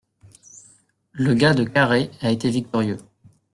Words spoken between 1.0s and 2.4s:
Le gars de Carhaix a